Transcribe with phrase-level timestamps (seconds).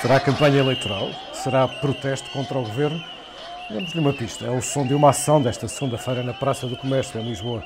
[0.00, 1.10] Será campanha eleitoral?
[1.34, 3.04] Será protesto contra o governo?
[3.68, 4.46] Damos-lhe uma pista.
[4.46, 7.62] É o som de uma ação desta segunda-feira na Praça do Comércio, em Lisboa.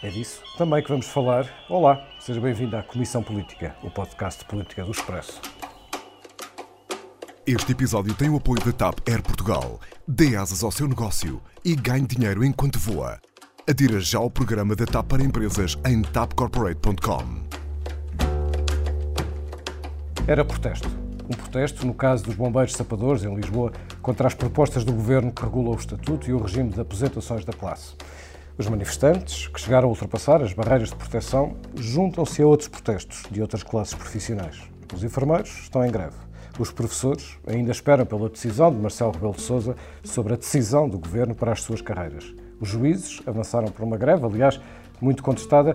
[0.00, 1.48] É disso também que vamos falar.
[1.68, 5.40] Olá, seja bem-vindo à Comissão Política, o podcast de política do Expresso.
[7.44, 9.80] Este episódio tem o apoio da TAP Air Portugal.
[10.06, 13.20] Dê asas ao seu negócio e ganhe dinheiro enquanto voa.
[13.68, 17.42] Adira já ao programa da TAP para empresas em tapcorporate.com.
[20.28, 21.03] Era protesto.
[21.26, 25.42] Um protesto, no caso dos bombeiros sapadores, em Lisboa, contra as propostas do governo que
[25.42, 27.94] regula o estatuto e o regime de aposentações da classe.
[28.58, 33.40] Os manifestantes, que chegaram a ultrapassar as barreiras de proteção, juntam-se a outros protestos de
[33.40, 34.62] outras classes profissionais.
[34.94, 36.14] Os enfermeiros estão em greve.
[36.58, 40.98] Os professores ainda esperam pela decisão de Marcelo Rebelo de Sousa sobre a decisão do
[40.98, 42.32] governo para as suas carreiras.
[42.60, 44.60] Os juízes avançaram para uma greve, aliás,
[45.00, 45.74] muito contestada,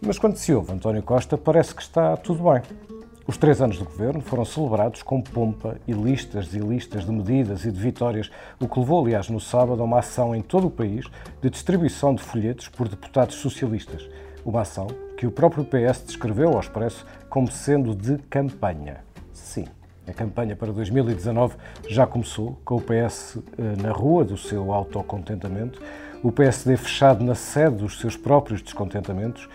[0.00, 2.87] mas quando se ouve António Costa, parece que está tudo bem.
[3.28, 7.66] Os três anos do governo foram celebrados com pompa e listas e listas de medidas
[7.66, 10.70] e de vitórias, o que levou, aliás, no sábado a uma ação em todo o
[10.70, 11.04] país
[11.42, 14.08] de distribuição de folhetos por deputados socialistas.
[14.46, 19.04] Uma ação que o próprio PS descreveu ao Expresso como sendo de campanha.
[19.30, 19.66] Sim,
[20.06, 21.54] a campanha para 2019
[21.86, 25.82] já começou, com o PS eh, na rua do seu autocontentamento,
[26.22, 29.46] o PSD fechado na sede dos seus próprios descontentamentos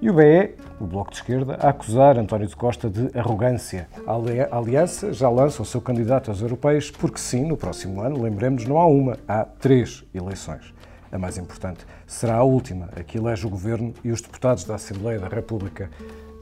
[0.00, 3.88] e o BE, o Bloco de Esquerda, a acusar António de Costa de arrogância.
[4.06, 8.64] A Aliança já lança o seu candidato aos europeus, porque sim, no próximo ano, lembremos,
[8.66, 10.74] não há uma, há três eleições.
[11.10, 14.74] A mais importante será a última, a que elege o Governo e os deputados da
[14.74, 15.88] Assembleia da República.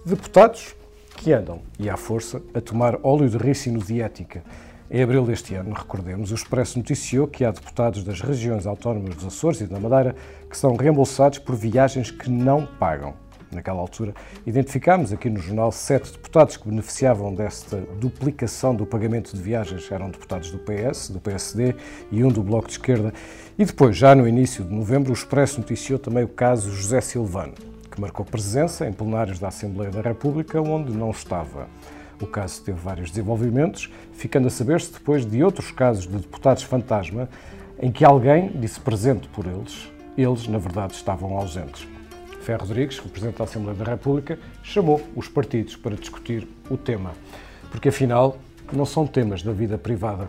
[0.04, 0.74] Deputados
[1.16, 4.42] que andam, e à força, a tomar óleo de ricino de ética.
[4.90, 9.26] Em abril deste ano, recordemos, o Expresso noticiou que há deputados das regiões autónomas dos
[9.26, 10.14] Açores e da Madeira
[10.50, 13.14] que são reembolsados por viagens que não pagam.
[13.52, 14.14] Naquela altura,
[14.46, 19.90] identificámos aqui no jornal sete deputados que beneficiavam desta duplicação do pagamento de viagens.
[19.92, 21.74] Eram deputados do PS, do PSD
[22.10, 23.12] e um do Bloco de Esquerda.
[23.58, 27.52] E depois, já no início de novembro, o Expresso noticiou também o caso José Silvano,
[27.90, 31.68] que marcou presença em plenários da Assembleia da República, onde não estava.
[32.20, 37.28] O caso teve vários desenvolvimentos, ficando a saber-se depois de outros casos de deputados fantasma
[37.78, 41.86] em que alguém disse presente por eles, eles, na verdade, estavam ausentes.
[42.42, 47.12] Ferro Rodrigues, Presidente da Assembleia da República, chamou os partidos para discutir o tema,
[47.70, 48.36] porque afinal
[48.72, 50.28] não são temas da vida privada.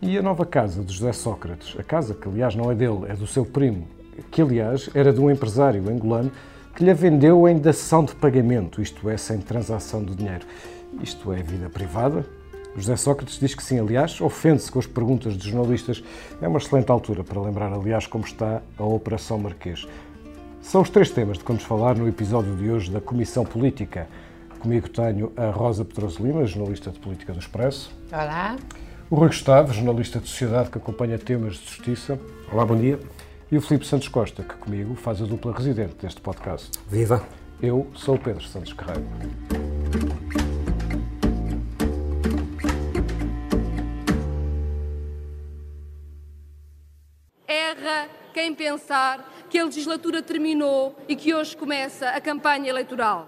[0.00, 3.14] E a nova casa de José Sócrates, a casa que aliás não é dele, é
[3.14, 3.88] do seu primo,
[4.30, 6.30] que aliás era de um empresário angolano
[6.74, 10.46] que lhe vendeu em dação de pagamento, isto é, sem transação de dinheiro.
[11.02, 12.26] Isto é vida privada?
[12.76, 16.02] José Sócrates diz que sim, aliás, ofende-se com as perguntas de jornalistas.
[16.40, 19.86] É uma excelente altura para lembrar, aliás, como está a Operação Marquês.
[20.62, 24.08] São os três temas de que vamos falar no episódio de hoje da Comissão Política.
[24.60, 27.92] Comigo tenho a Rosa Pedroso Lima, jornalista de Política do Expresso.
[28.10, 28.56] Olá.
[29.10, 32.18] O Rui Gustavo, jornalista de Sociedade que acompanha temas de justiça.
[32.50, 32.98] Olá, bom dia.
[33.50, 36.70] E o Filipe Santos Costa, que comigo faz a dupla residente deste podcast.
[36.88, 37.22] Viva!
[37.60, 39.02] Eu sou o Pedro Santos Carreiro.
[47.46, 53.26] Erra quem pensar que a legislatura terminou e que hoje começa a campanha eleitoral.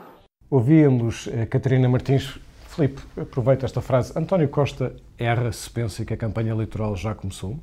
[0.49, 2.39] Ouvíamos a Catarina Martins.
[2.67, 4.11] Filipe, aproveita esta frase.
[4.17, 7.59] António Costa erra se pensa que a campanha eleitoral já começou?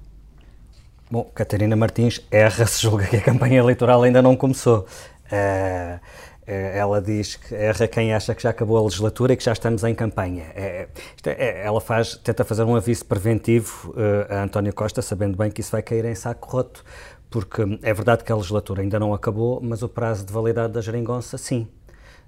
[1.10, 4.86] Bom, Catarina Martins erra se julga que a campanha eleitoral ainda não começou.
[5.26, 6.00] Uh,
[6.46, 9.84] ela diz que erra quem acha que já acabou a legislatura e que já estamos
[9.84, 10.44] em campanha.
[10.54, 10.88] É,
[11.26, 15.62] é, ela faz, tenta fazer um aviso preventivo uh, a António Costa, sabendo bem que
[15.62, 16.84] isso vai cair em saco roto,
[17.32, 20.82] porque é verdade que a legislatura ainda não acabou, mas o prazo de validade da
[20.82, 21.66] geringonça, sim.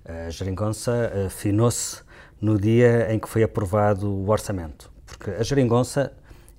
[0.06, 2.02] A geringonça uh, finou-se
[2.42, 6.14] no dia em que foi aprovado o orçamento, porque a geringonça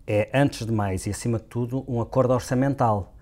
[0.07, 3.15] é, antes de mais e acima de tudo, um acordo orçamental.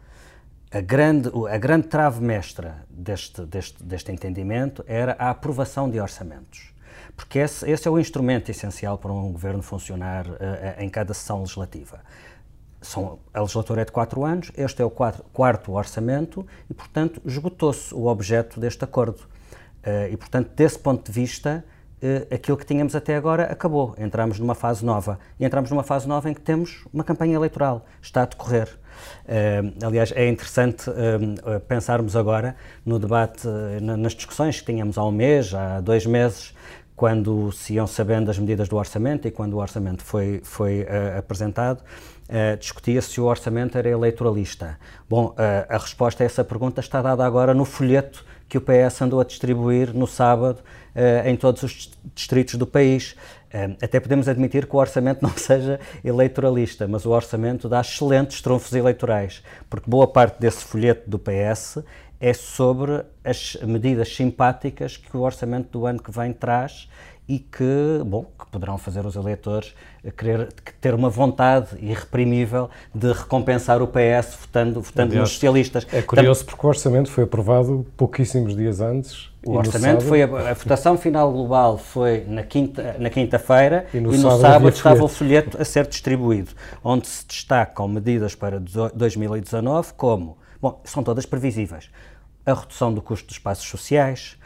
[0.72, 6.72] A grande, a grande trave mestra deste, deste, deste entendimento era a aprovação de orçamentos.
[7.14, 10.36] Porque esse, esse é o instrumento essencial para um governo funcionar uh,
[10.78, 12.00] em cada sessão legislativa
[12.82, 17.22] são, a legislatura é de quatro anos, este é o quatro, quarto orçamento e, portanto,
[17.24, 19.20] esgotou-se o objeto deste acordo.
[19.84, 21.64] Uh, e, portanto, desse ponto de vista,
[22.02, 23.94] uh, aquilo que tínhamos até agora acabou.
[23.98, 25.18] Entramos numa fase nova.
[25.40, 27.84] E entramos numa fase nova em que temos uma campanha eleitoral.
[28.00, 28.68] Está a decorrer.
[29.24, 30.84] Uh, aliás, é interessante
[31.66, 33.48] pensarmos agora no debate,
[33.80, 36.54] nas discussões que tínhamos há um mês, há dois meses,
[37.02, 40.86] quando se iam sabendo as medidas do orçamento e quando o orçamento foi, foi
[41.18, 41.82] apresentado
[42.28, 44.78] uh, discutia se o orçamento era eleitoralista.
[45.10, 45.34] Bom, uh,
[45.68, 49.24] a resposta a essa pergunta está dada agora no folheto que o PS andou a
[49.24, 50.60] distribuir no sábado
[50.94, 53.16] uh, em todos os distritos do país.
[53.82, 58.72] Até podemos admitir que o orçamento não seja eleitoralista, mas o orçamento dá excelentes trunfos
[58.72, 61.80] eleitorais, porque boa parte desse folheto do PS
[62.22, 66.88] é sobre as medidas simpáticas que o orçamento do ano que vem traz
[67.28, 69.74] e que, bom, que poderão fazer os eleitores
[70.16, 75.84] querer ter uma vontade irreprimível de recompensar o PS votando, votando Aliás, nos socialistas.
[75.92, 79.30] É curioso porque o orçamento foi aprovado pouquíssimos dias antes.
[79.44, 84.14] O orçamento foi a, a, votação final global foi na quinta na quinta-feira e no,
[84.14, 86.52] e no sábado, sábado estava o folheto a ser distribuído,
[86.84, 88.60] onde se destacam medidas para
[88.94, 91.90] 2019 como, bom, são todas previsíveis.
[92.44, 94.36] A redução do custo dos espaços sociais,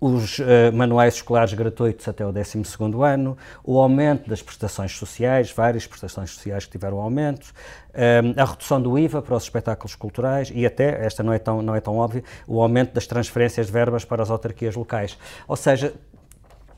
[0.00, 2.62] os uh, manuais escolares gratuitos até o 12
[3.04, 8.80] ano, o aumento das prestações sociais, várias prestações sociais que tiveram aumento, uh, a redução
[8.80, 11.96] do IVA para os espetáculos culturais e até, esta não é tão, não é tão
[11.96, 15.18] óbvia, o aumento das transferências de verbas para as autarquias locais.
[15.48, 15.92] Ou seja,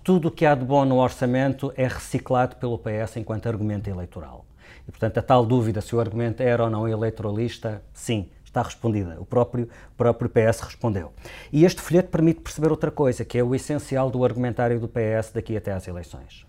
[0.03, 4.47] tudo o que há de bom no orçamento é reciclado pelo PS enquanto argumento eleitoral.
[4.89, 9.17] E, portanto, a tal dúvida se o argumento era ou não eleitoralista, sim, Está respondida.
[9.21, 11.13] O próprio, o próprio PS respondeu.
[11.53, 15.31] E este folheto permite perceber outra coisa, que é o essencial do argumentário do PS
[15.33, 16.45] daqui até às eleições.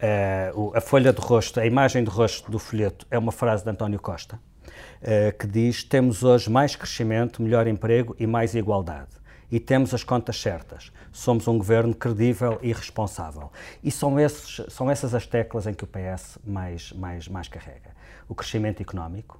[0.00, 3.68] Uh, a folha de rosto, a imagem de rosto do folheto é uma frase de
[3.68, 9.10] António Costa, uh, que diz: Temos hoje mais crescimento, melhor emprego e mais igualdade.
[9.50, 10.90] E temos as contas certas.
[11.12, 13.52] Somos um governo credível e responsável.
[13.84, 17.90] E são, esses, são essas as teclas em que o PS mais, mais, mais carrega.
[18.26, 19.38] O crescimento económico,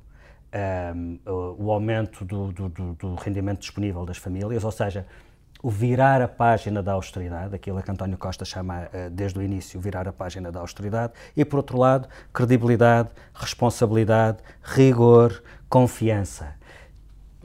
[0.53, 1.19] um,
[1.59, 5.07] o aumento do, do, do, rendimento disponível das famílias, ou seja,
[5.63, 9.81] o virar a página da austeridade, aquilo que António Costa chama uh, desde o início,
[9.81, 16.55] virar a página da austeridade, e por outro lado, credibilidade, responsabilidade, rigor, confiança.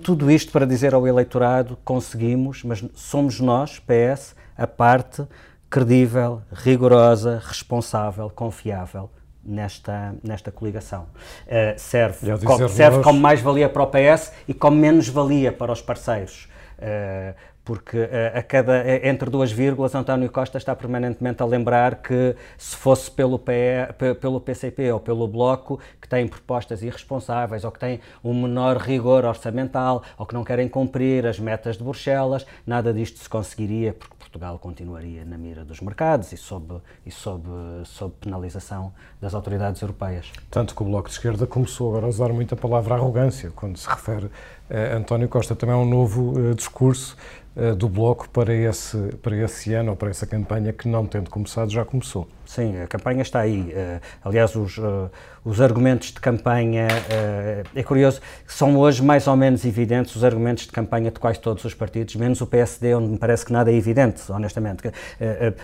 [0.04, 5.26] Tudo isto para dizer ao eleitorado: conseguimos, mas somos nós, PS, a parte
[5.70, 9.10] credível, rigorosa, responsável, confiável
[9.48, 11.08] nesta, nesta coligação.
[11.46, 16.50] Uh, serve como, serve como mais-valia para o PS e como menos-valia para os parceiros.
[16.78, 17.34] Uh,
[17.68, 22.78] porque uh, a cada, entre duas vírgulas António Costa está permanentemente a lembrar que se
[22.78, 28.00] fosse pelo, PE, pelo PCP ou pelo Bloco que têm propostas irresponsáveis ou que têm
[28.24, 33.20] um menor rigor orçamental ou que não querem cumprir as metas de Bruxelas, nada disto
[33.20, 37.48] se conseguiria porque Portugal continuaria na mira dos mercados e sob, e sob,
[37.86, 38.92] sob penalização
[39.22, 40.32] das autoridades europeias.
[40.52, 43.78] Tanto que o Bloco de Esquerda começou agora a usar muito a palavra arrogância quando
[43.78, 44.30] se refere
[44.70, 45.56] a António Costa.
[45.56, 47.16] Também é um novo uh, discurso
[47.56, 51.30] uh, do Bloco para esse, para esse ano ou para essa campanha que, não tendo
[51.30, 52.28] começado, já começou.
[52.48, 53.60] Sim, a campanha está aí.
[53.60, 55.12] Uh, aliás, os, uh,
[55.44, 60.64] os argumentos de campanha, uh, é curioso, são hoje mais ou menos evidentes os argumentos
[60.64, 63.70] de campanha de quase todos os partidos, menos o PSD, onde me parece que nada
[63.70, 64.90] é evidente, honestamente.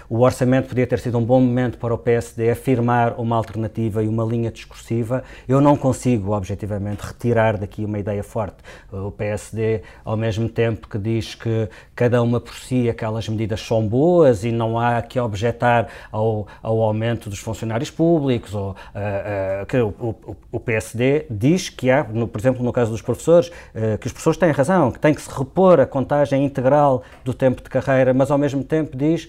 [0.10, 4.08] o orçamento podia ter sido um bom momento para o PSD afirmar uma alternativa e
[4.08, 5.24] uma linha discursiva.
[5.48, 8.58] Eu não consigo, objetivamente, retirar daqui uma ideia forte.
[8.92, 13.88] O PSD, ao mesmo tempo que diz que cada uma por si aquelas medidas são
[13.88, 19.78] boas e não há que objetar ao, ao ao aumento dos funcionários públicos, ou, uh,
[19.78, 23.98] uh, o, o, PSD diz que há, no, por exemplo, no caso dos professores, uh,
[24.00, 27.62] que os professores têm razão, que tem que se repor a contagem integral do tempo
[27.62, 29.28] de carreira, mas ao mesmo tempo diz,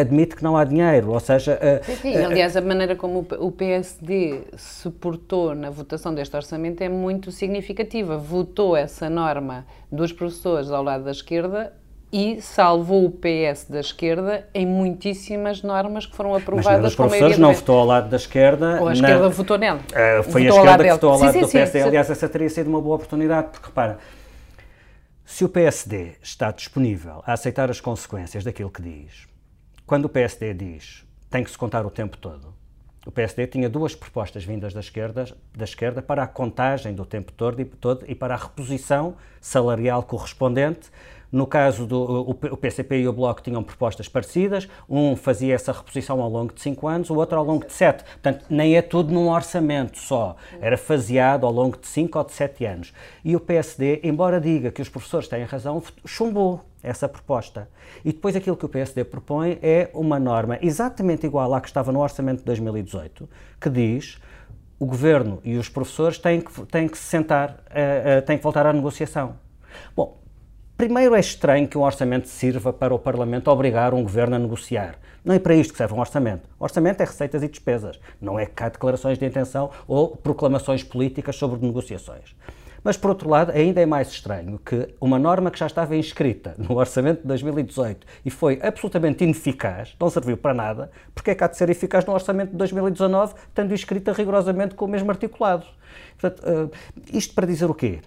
[0.00, 1.58] admite que não há dinheiro, ou seja...
[1.82, 2.16] sim, sim.
[2.16, 8.16] aliás, a maneira como o PSD se portou na votação deste orçamento é muito significativa.
[8.16, 11.72] Votou essa norma dos professores ao lado da esquerda
[12.16, 17.38] e salvou o PS da esquerda em muitíssimas normas que foram aprovadas Mas, com professores
[17.38, 18.78] não votou ao lado da esquerda.
[18.80, 19.28] Ou a esquerda na...
[19.30, 19.80] votou nela.
[19.80, 21.80] Uh, foi votou a esquerda que votou ao lado sim, do sim, PSD.
[21.80, 23.98] Sim, Aliás, essa teria sido uma boa oportunidade, porque repara,
[25.24, 29.26] se o PSD está disponível a aceitar as consequências daquilo que diz,
[29.84, 32.54] quando o PSD diz tem que se contar o tempo todo,
[33.04, 37.32] o PSD tinha duas propostas vindas da esquerda, da esquerda para a contagem do tempo
[37.32, 40.90] todo e, todo e para a reposição salarial correspondente
[41.34, 46.20] no caso do o PCP e o Bloco tinham propostas parecidas, um fazia essa reposição
[46.20, 48.04] ao longo de cinco anos, o outro ao longo de sete.
[48.04, 52.32] Portanto, nem é tudo num orçamento só, era faseado ao longo de cinco ou de
[52.32, 52.92] sete anos.
[53.24, 57.68] E o PSD, embora diga que os professores têm razão, chumbou essa proposta.
[58.04, 61.90] E depois aquilo que o PSD propõe é uma norma exatamente igual à que estava
[61.90, 63.28] no orçamento de 2018,
[63.60, 64.20] que diz
[64.78, 68.42] o governo e os professores têm que, têm que se sentar, uh, uh, têm que
[68.44, 69.34] voltar à negociação.
[69.96, 70.22] Bom,
[70.76, 74.98] Primeiro, é estranho que um orçamento sirva para o Parlamento obrigar um governo a negociar.
[75.24, 76.48] Não é para isto que serve um orçamento.
[76.58, 81.36] O orçamento é receitas e despesas, não é cá declarações de intenção ou proclamações políticas
[81.36, 82.34] sobre negociações.
[82.82, 86.56] Mas, por outro lado, ainda é mais estranho que uma norma que já estava inscrita
[86.58, 91.44] no Orçamento de 2018 e foi absolutamente ineficaz, não serviu para nada, porque é que
[91.44, 95.66] há de ser eficaz no Orçamento de 2019, tendo inscrita rigorosamente com o mesmo articulado?
[96.18, 96.70] Portanto, uh,
[97.12, 98.00] isto para dizer o quê?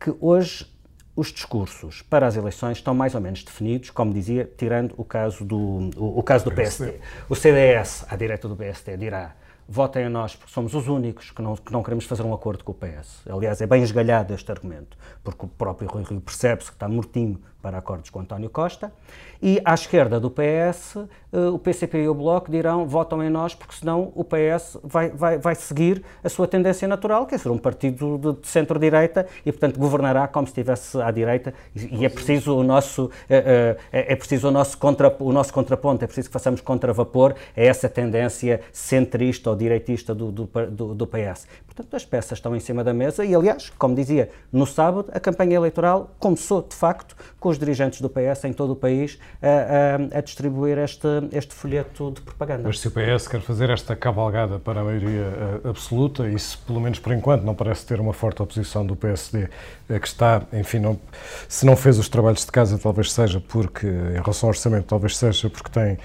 [0.00, 0.73] Que hoje
[1.16, 5.44] os discursos para as eleições estão mais ou menos definidos, como dizia, tirando o caso
[5.44, 7.00] do, o, o caso do PSD.
[7.28, 9.34] O CDS, à direita do PSD, dirá
[9.68, 12.62] votem a nós porque somos os únicos que não, que não queremos fazer um acordo
[12.64, 13.22] com o PS.
[13.28, 17.40] Aliás, é bem esgalhado este argumento, porque o próprio Rui Rio percebe-se que está mortinho
[17.64, 18.92] para acordos com António Costa,
[19.42, 20.98] e à esquerda do PS,
[21.32, 25.08] eh, o PCP e o Bloco dirão votam em nós, porque senão o PS vai,
[25.08, 29.26] vai, vai seguir a sua tendência natural, que é ser um partido de, de centro-direita
[29.46, 33.78] e, portanto, governará como se estivesse à direita, e, e é preciso o nosso, é,
[33.90, 37.60] é, é, preciso o nosso, contra, o nosso contraponto, é preciso que façamos contravapor a
[37.62, 41.46] essa tendência centrista ou direitista do, do, do, do PS.
[41.74, 45.18] Portanto, as peças estão em cima da mesa e, aliás, como dizia, no sábado, a
[45.18, 50.14] campanha eleitoral começou, de facto, com os dirigentes do PS em todo o país a,
[50.14, 52.62] a, a, distribuir este, este folheto de propaganda.
[52.64, 56.56] Mas se o PS quer fazer esta cavalgada para a maioria uh, absoluta, e se
[56.58, 59.48] pelo menos por enquanto não parece ter uma forte oposição do PSD,
[59.90, 60.96] uh, que está, enfim, não,
[61.48, 65.16] se não fez os trabalhos de casa, talvez seja porque, em relação ao orçamento, talvez
[65.16, 65.98] seja porque tem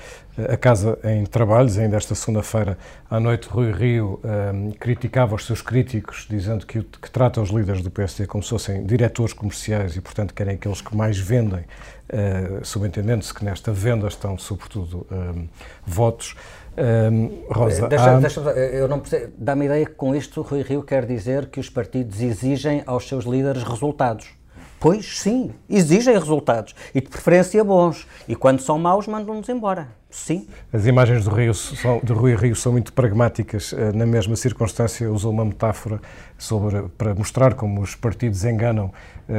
[0.48, 1.78] a casa em trabalhos.
[1.78, 2.78] Ainda esta segunda-feira
[3.10, 7.82] à noite, Rui Rio um, criticava os seus críticos, dizendo que, que trata os líderes
[7.82, 12.64] do PSD como se fossem diretores comerciais e, portanto, querem aqueles que mais vendem, uh,
[12.64, 15.48] subentendendo-se que nesta venda estão, sobretudo, um,
[15.86, 16.36] votos.
[16.78, 18.20] Um, Rosa, deixa, há...
[18.20, 19.02] deixa, eu não
[19.38, 23.08] dá-me a ideia que com isto Rui Rio quer dizer que os partidos exigem aos
[23.08, 24.39] seus líderes resultados.
[24.80, 28.08] Pois sim, exigem resultados e de preferência bons.
[28.28, 29.90] E quando são maus, mandam-nos embora.
[30.10, 30.48] Sim.
[30.74, 33.74] As imagens do, Rio são, do Rui Rio são muito pragmáticas.
[33.74, 36.02] Eh, na mesma circunstância, usou uma metáfora
[36.38, 38.92] sobre, para mostrar como os partidos enganam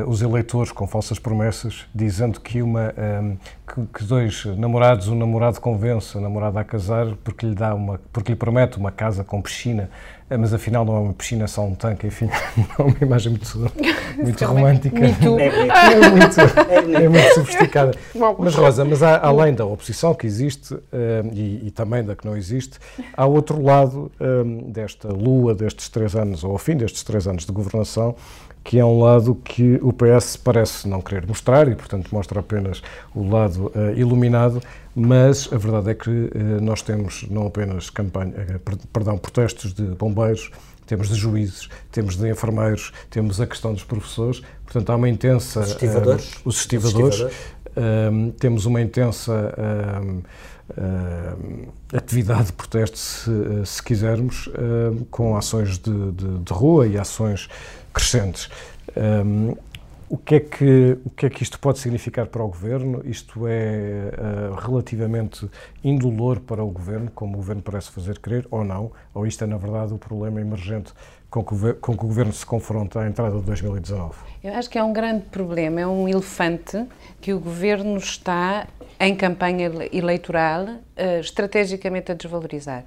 [0.07, 5.17] os eleitores com falsas promessas, dizendo que, uma, um, ehm, que, que, dois namorados, um
[5.17, 9.25] namorado convence a namorada a casar porque lhe, dá uma, porque lhe promete uma casa
[9.25, 9.91] com piscina
[10.31, 12.31] é, mas afinal não é uma piscina, é só um tanque, enfim,
[12.79, 13.59] é uma imagem muito,
[14.17, 15.01] muito romântica.
[15.41, 17.93] É, é, muito, é muito sofisticada.
[18.39, 20.81] Mas, Rosa, mas há, além da oposição que existe um,
[21.33, 22.79] e, e, também da que não existe,
[23.17, 27.45] há outro lado um, desta lua destes três anos, ou ao fim destes três anos
[27.45, 28.15] de governação,
[28.63, 32.83] que é um lado que o PS parece não querer mostrar e, portanto, mostra apenas
[33.15, 34.63] o lado uh, iluminado,
[34.95, 39.83] mas a verdade é que uh, nós temos não apenas campanha, uh, perdão, protestos de
[39.83, 40.51] bombeiros,
[40.87, 45.61] temos de juízes, temos de enfermeiros, temos a questão dos professores, portanto, há uma intensa...
[45.61, 46.33] Os estivadores.
[46.45, 47.27] os estivadores.
[48.39, 49.55] temos uma intensa...
[50.71, 53.31] Uh, atividade de protesto, se,
[53.65, 57.49] se quisermos, uh, com ações de, de, de, rua e ações
[58.01, 58.49] crescentes.
[58.97, 59.55] Um,
[60.09, 63.01] o que, é que, o que é que isto pode significar para o Governo?
[63.05, 65.49] Isto é uh, relativamente
[65.85, 68.91] indolor para o Governo, como o Governo parece fazer crer, ou não?
[69.15, 70.93] Ou isto é, na verdade, o problema emergente
[71.31, 74.15] com que, com que o Governo se confronta à entrada de 2019?
[74.43, 76.85] Eu acho que é um grande problema, é um elefante
[77.21, 78.67] que o Governo está,
[78.99, 82.85] em campanha eleitoral, uh, estrategicamente a desvalorizar.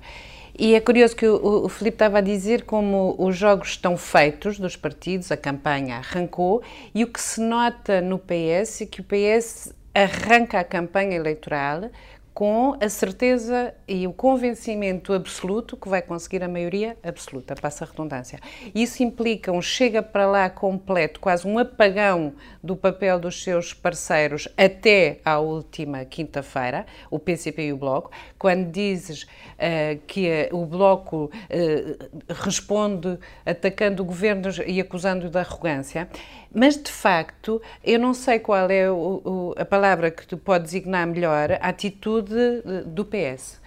[0.60, 4.60] E é curioso que o, o Filipe estava a dizer como os jogos estão feitos
[4.60, 6.62] dos partidos, a campanha arrancou,
[6.94, 11.90] e o que se nota no PS é que o PS arranca a campanha eleitoral
[12.34, 17.88] com a certeza e o convencimento absoluto que vai conseguir a maioria absoluta, passa a
[17.88, 18.40] redundância.
[18.74, 24.48] Isso implica um chega para lá completo, quase um apagão do papel dos seus parceiros
[24.58, 28.12] até à última quinta-feira, o PCP e o Bloco.
[28.40, 35.38] Quando dizes uh, que uh, o Bloco uh, responde atacando o governo e acusando-o de
[35.38, 36.10] arrogância,
[36.54, 40.66] mas, de facto, eu não sei qual é o, o, a palavra que tu pode
[40.66, 43.62] designar melhor a atitude do PS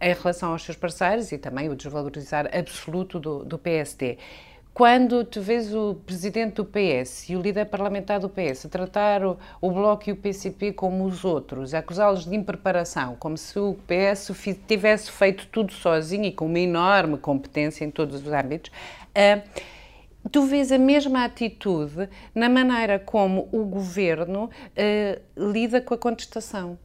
[0.00, 4.18] em relação aos seus parceiros e também o desvalorizar absoluto do, do PSD.
[4.74, 9.22] Quando tu vês o presidente do PS e o líder parlamentar do PS a tratar
[9.22, 13.76] o, o Bloco e o PCP como os outros, acusá-los de impreparação, como se o
[13.86, 14.32] PS
[14.66, 18.72] tivesse feito tudo sozinho e com uma enorme competência em todos os âmbitos,
[19.10, 19.42] uh,
[20.30, 26.78] tu vês a mesma atitude na maneira como o governo uh, lida com a contestação.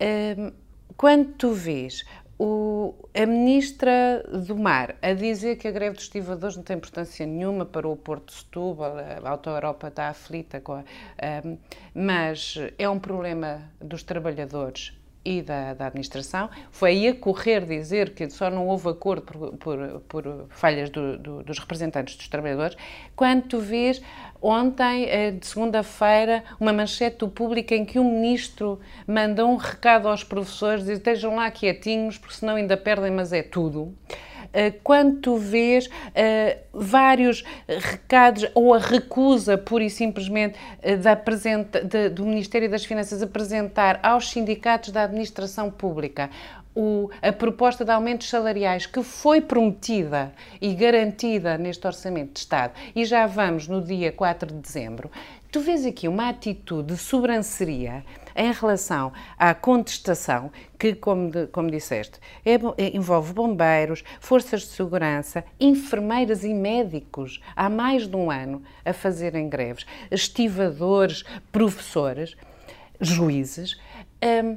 [0.00, 0.52] Uh,
[0.96, 2.04] quando tu vês
[2.38, 7.24] o, a ministra do Mar a dizer que a greve dos estivadores não tem importância
[7.26, 11.58] nenhuma para o Porto de Setúbal, a Auto Europa está aflita, a, um,
[11.94, 14.92] mas é um problema dos trabalhadores
[15.24, 16.50] e da, da, administração.
[16.70, 21.18] Foi aí a correr dizer que só não houve acordo por, por, por falhas do,
[21.18, 22.76] do, dos representantes dos trabalhadores,
[23.16, 24.02] quando tu vês
[24.40, 30.06] ontem, eh, de segunda-feira, uma manchete do público em que o ministro manda um recado
[30.06, 33.94] aos professores, diz estejam lá quietinhos, porque senão ainda perdem, mas é tudo.
[34.54, 35.90] Eh, quando tu vês uh,
[36.72, 40.56] vários recados ou a recusa, pura e simplesmente,
[41.02, 41.14] da
[41.82, 46.30] de, do Ministério das Finanças apresentar aos sindicatos da administração pública
[46.74, 52.72] o, a proposta de aumentos salariais que foi prometida e garantida neste Orçamento de Estado,
[52.94, 55.10] e já vamos no dia 4 de dezembro,
[55.52, 61.70] tu vês aqui uma atitude de sobranceria em relação à contestação, que, como, de, como
[61.70, 68.30] disseste, é, é, envolve bombeiros, forças de segurança, enfermeiras e médicos há mais de um
[68.30, 72.36] ano a fazerem greves, estivadores, professores,
[73.00, 73.78] juízes.
[74.22, 74.56] Hum,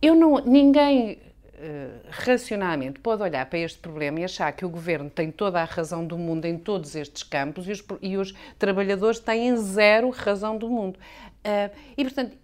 [0.00, 1.18] eu não, ninguém
[1.54, 5.64] Uh, racionalmente pode olhar para este problema e achar que o governo tem toda a
[5.64, 10.58] razão do mundo em todos estes campos e os, e os trabalhadores têm zero razão
[10.58, 10.98] do mundo.
[10.98, 12.36] Uh, e, portanto,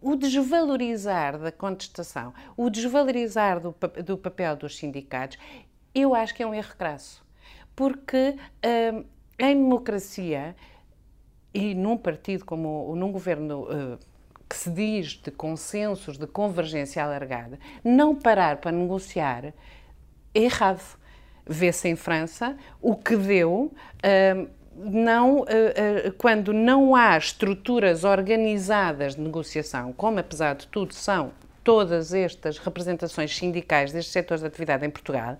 [0.00, 3.74] o desvalorizar da contestação, o desvalorizar do,
[4.04, 5.38] do, papel dos sindicatos,
[5.94, 7.24] eu acho que é um erro crasso.
[7.74, 9.04] Porque uh,
[9.38, 10.54] em democracia
[11.52, 13.98] e num partido como num governo uh,
[14.48, 19.52] que se diz de consensos, de convergência alargada, não parar para negociar é
[20.34, 20.98] errado.
[21.46, 23.72] Vê-se em França o que deu.
[24.04, 30.94] Uh, não, eh, eh, quando não há estruturas organizadas de negociação, como apesar de tudo
[30.94, 31.32] são
[31.64, 35.36] todas estas representações sindicais destes setores de atividade em Portugal,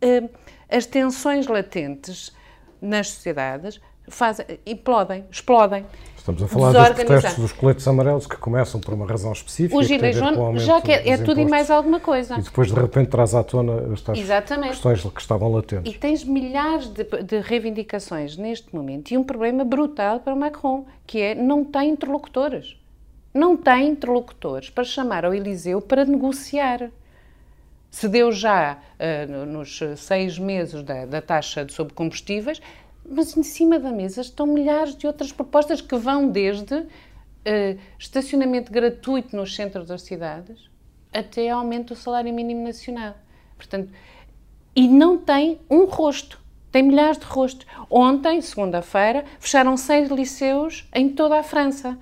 [0.00, 0.28] eh,
[0.68, 2.34] as tensões latentes
[2.80, 5.84] nas sociedades fazem, implodem, explodem.
[6.22, 9.76] Estamos a falar dos protestos dos coletes amarelos que começam por uma razão específica.
[9.76, 12.38] O já que é, é tudo e mais alguma coisa.
[12.38, 14.70] E depois de repente traz à tona estas Exatamente.
[14.70, 15.92] questões que estavam latentes.
[15.92, 20.86] E tens milhares de, de, reivindicações neste momento e um problema brutal para o Macron,
[21.04, 22.76] que é não tem interlocutores.
[23.34, 26.88] Não tem interlocutores para chamar ao Eliseu para negociar.
[27.90, 32.60] Se deu já uh, nos seis meses da, da taxa sobre combustíveis,
[33.08, 36.88] mas em cima da mesa estão milhares de outras propostas que vão desde uh,
[37.98, 40.70] estacionamento gratuito nos centros das cidades
[41.12, 43.14] até aumento do salário mínimo nacional.
[43.56, 43.90] Portanto,
[44.74, 46.40] e não tem um rosto.
[46.70, 47.66] Tem milhares de rostos.
[47.90, 51.98] Ontem, segunda-feira, fecharam seis liceus em toda a França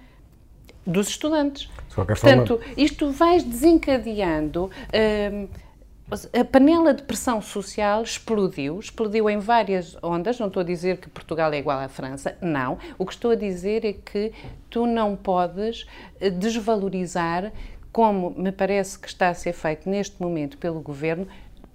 [0.87, 1.69] dos estudantes.
[1.93, 2.75] Portanto, forma...
[2.77, 4.71] isto vai desencadeando.
[4.95, 5.49] Uh,
[6.33, 10.38] a panela de pressão social explodiu, explodiu em várias ondas.
[10.40, 12.79] Não estou a dizer que Portugal é igual à França, não.
[12.99, 14.33] O que estou a dizer é que
[14.68, 15.87] tu não podes
[16.20, 17.53] eh, desvalorizar,
[17.92, 21.29] como me parece que está a ser feito neste momento pelo governo,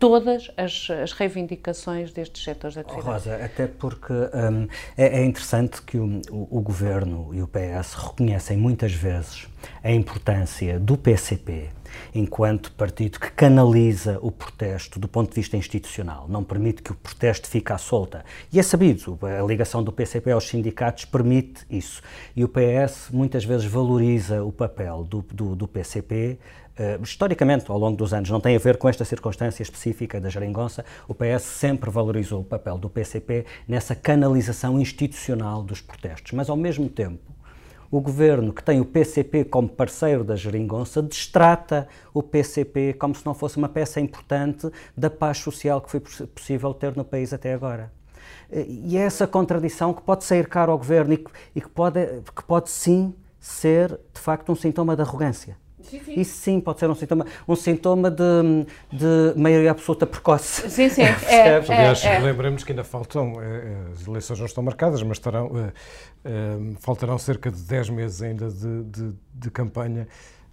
[0.05, 3.07] todas as, as, reivindicações destes setores de atividade.
[3.07, 7.95] Rosa, até porque hum, é, é, interessante que o, o, o, Governo e o PS
[7.95, 9.47] reconhecem muitas vezes
[9.83, 11.69] a importância do PCP
[12.13, 16.95] enquanto partido que canaliza o protesto do ponto de vista institucional, não permite que o
[16.95, 18.23] protesto fique à solta.
[18.51, 22.01] E é sabido, a ligação do PCP aos sindicatos permite isso.
[22.35, 26.37] E o PS muitas vezes valoriza o papel do, do, do PCP
[26.77, 30.29] Uh, historicamente, ao longo dos anos, não tem a ver com esta circunstância específica da
[30.29, 36.33] geringonça, o PS sempre valorizou o papel do PCP nessa canalização institucional dos protestos.
[36.33, 37.31] Mas, ao mesmo tempo,
[37.89, 43.25] o governo, que tem o PCP como parceiro da geringonça, destrata o PCP como se
[43.25, 47.53] não fosse uma peça importante da paz social que foi possível ter no país até
[47.53, 47.89] agora.
[48.51, 52.05] E é essa contradição que pode sair caro ao governo e que, e que, pode,
[52.35, 55.57] que pode sim ser, de facto, um sintoma de arrogância.
[55.89, 56.19] Sim, sim.
[56.19, 60.69] Isso sim pode ser um sintoma, um sintoma de, de maioria absoluta precoce.
[60.69, 61.01] Sim, sim.
[61.27, 62.19] é, Aliás, é, é.
[62.19, 67.51] lembremos que ainda faltam, eh, as eleições não estão marcadas, mas estarão, uh, faltarão cerca
[67.51, 70.07] de 10 meses ainda de, de, de campanha.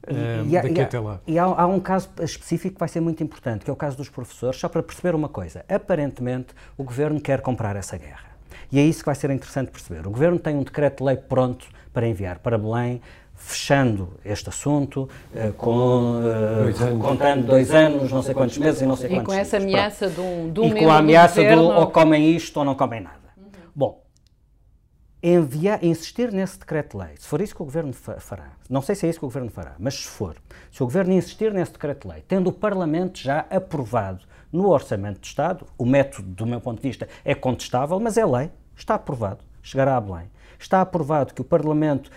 [0.06, 1.20] Uh, e, há, daqui e até lá.
[1.26, 3.96] E há, há, um caso específico que vai ser muito importante, que é o caso
[3.96, 5.64] dos professores, só para perceber uma coisa.
[5.68, 8.32] Aparentemente, o governo quer comprar essa guerra.
[8.70, 10.06] E é isso que vai ser interessante perceber.
[10.06, 13.00] O governo tem um decreto-lei pronto para enviar para Belém,
[13.44, 18.86] fechando este assunto, uh, com, uh, dois contando dois anos, não sei quantos meses e
[18.86, 19.72] não sei quantos E com essa dias.
[19.72, 22.64] ameaça de um, de um E com a ameaça do, do ou comem isto ou
[22.64, 23.18] não comem nada.
[23.36, 23.44] Uhum.
[23.74, 24.02] Bom,
[25.22, 29.10] enviar, insistir nesse decreto-lei, se for isso que o Governo fará, não sei se é
[29.10, 30.36] isso que o Governo fará, mas se for,
[30.70, 35.66] se o Governo insistir nesse decreto-lei, tendo o Parlamento já aprovado no Orçamento de Estado,
[35.76, 39.96] o método, do meu ponto de vista, é contestável, mas é lei, está aprovado, chegará
[39.96, 40.30] a Belém.
[40.58, 42.08] Está aprovado que o Parlamento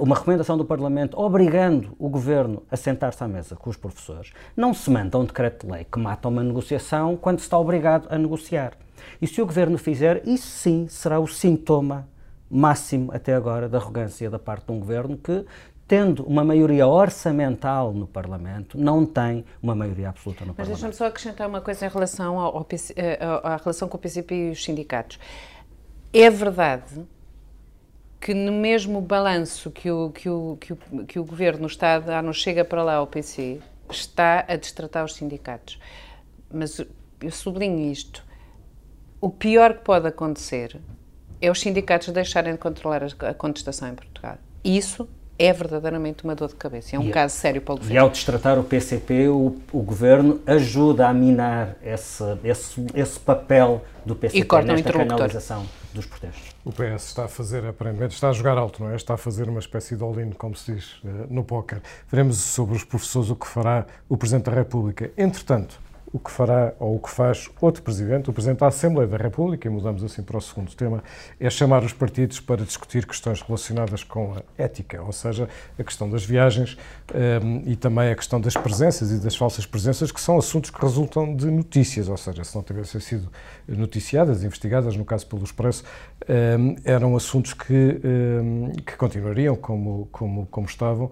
[0.00, 4.74] uma recomendação do Parlamento obrigando o Governo a sentar-se à mesa com os professores, não
[4.74, 8.18] se manda um decreto de lei que mata uma negociação quando se está obrigado a
[8.18, 8.72] negociar.
[9.20, 12.08] E se o Governo fizer, isso sim será o sintoma
[12.50, 15.44] máximo até agora da arrogância da parte de um Governo que
[15.86, 20.70] tendo uma maioria orçamental no Parlamento, não tem uma maioria absoluta no Mas Parlamento.
[20.70, 24.00] Mas deixa-me só acrescentar uma coisa em relação ao, ao, eh, à relação com o
[24.00, 25.18] PCP e os sindicatos.
[26.12, 27.04] É verdade
[28.24, 31.98] que no mesmo balanço que o, que o, que o, que o Governo está a
[31.98, 33.60] dar, não chega para lá ao PC,
[33.90, 35.78] está a destratar os sindicatos.
[36.50, 36.80] Mas
[37.20, 38.24] eu sublinho isto.
[39.20, 40.80] O pior que pode acontecer
[41.38, 44.38] é os sindicatos deixarem de controlar a contestação em Portugal.
[44.64, 45.06] Isso
[45.38, 46.96] é verdadeiramente uma dor de cabeça.
[46.96, 47.94] É um e, caso sério para o governo.
[47.94, 53.84] E ao destratar o PCP, o, o governo ajuda a minar esse, esse, esse papel
[54.02, 56.54] do PCP nesta canalização dos protestos.
[56.64, 58.96] O PS está a fazer, aparentemente, está a jogar alto, não é?
[58.96, 61.80] Está a fazer uma espécie de all-in, como se diz eh, no póquer.
[62.10, 65.10] Veremos sobre os professores o que fará o Presidente da República.
[65.16, 65.80] Entretanto,
[66.14, 69.66] o que fará ou o que faz outro Presidente, o Presidente da Assembleia da República,
[69.66, 71.02] e mudamos assim para o segundo tema,
[71.40, 76.08] é chamar os partidos para discutir questões relacionadas com a ética, ou seja, a questão
[76.08, 76.78] das viagens
[77.12, 80.70] um, ehm, e também a questão das presenças e das falsas presenças, que são assuntos
[80.70, 83.28] que resultam de notícias, ou seja, se não tivessem sido
[83.66, 85.82] noticiadas, investigadas, no caso pelo Expresso,
[86.28, 87.74] um, ehm, eram assuntos que,
[88.04, 91.10] um, ehm, que continuariam como, como, como estavam.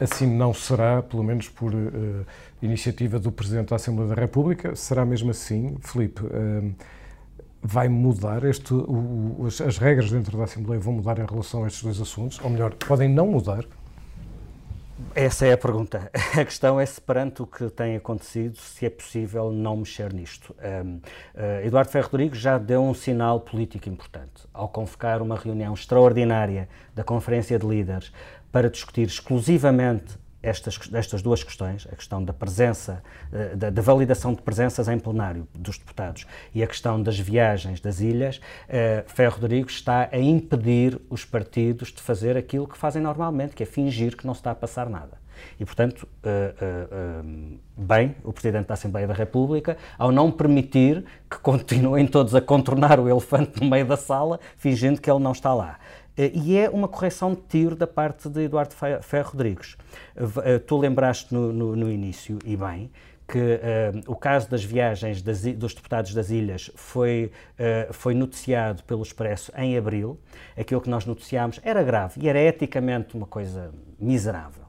[0.00, 2.24] assim não será, pelo menos por uh,
[2.62, 4.74] iniciativa do Presidente da Assembleia da República.
[4.74, 6.22] Será mesmo assim, Filipe?
[6.22, 6.74] Hum,
[7.62, 8.72] vai mudar este,
[9.46, 12.40] as, as, regras dentro da Assembleia vão mudar em relação a estes dois assuntos?
[12.40, 13.64] Ou melhor, podem não mudar?
[15.14, 16.10] Essa é a pergunta.
[16.38, 20.54] A questão é se, perante o que tem acontecido, se é possível não mexer nisto.
[20.58, 25.74] Um, uh, Eduardo Ferro Rodrigues já deu um sinal político importante ao convocar uma reunião
[25.74, 28.12] extraordinária da Conferência de Líderes
[28.50, 34.32] para discutir exclusivamente estas, estas duas questões, a questão da presença, eh, da, da, validação
[34.32, 39.40] de presenças em plenário dos deputados e a questão das viagens das ilhas, eh, Ferro
[39.40, 44.16] Rodrigues está a impedir os partidos de fazer aquilo que fazem normalmente, que é fingir
[44.16, 45.18] que não se está a passar nada.
[45.60, 46.54] E, portanto, eh,
[47.76, 52.98] bem o Presidente da Assembleia da República ao não permitir que continuem todos a contornar
[53.00, 55.78] o elefante no meio da sala, fingindo que ele não está lá.
[56.16, 59.76] Eh, e é uma correção de tiro da parte de Eduardo Ferro Rodrigues.
[60.44, 62.90] Eh, tu lembraste no, no, no início, e bem,
[63.26, 68.84] que uh, o caso das viagens das, dos deputados das ilhas foi, uh, foi noticiado
[68.84, 70.18] pelo Expresso em abril.
[70.56, 74.64] Aquilo que nós noticiámos era grave e era eticamente uma coisa miserável.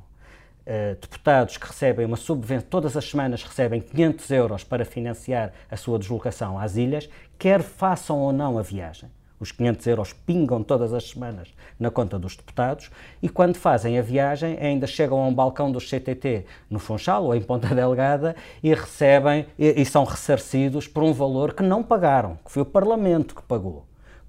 [0.65, 5.77] Uh, deputados que recebem uma subvenção, todas as semanas recebem 500 euros para financiar a
[5.77, 7.07] sua deslocação às ilhas,
[7.37, 9.09] quer façam ou não a viagem.
[9.39, 12.89] Os 500 euros pingam todas as semanas na conta dos deputados
[13.21, 17.35] e, quando fazem a viagem, ainda chegam a um balcão do CTT no Funchal ou
[17.35, 22.39] em Ponta Delgada e recebem e, e são ressarcidos por um valor que não pagaram,
[22.43, 23.85] que foi o Parlamento que pagou.